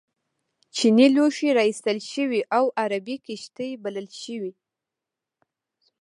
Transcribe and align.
چینی 0.75 1.07
لوښي 1.15 1.49
را 1.57 1.63
ایستل 1.69 1.99
شوي 2.11 2.41
او 2.57 2.65
عربي 2.81 3.15
کښتۍ 3.25 3.71
بلل 3.83 4.07
شوي. 4.21 4.51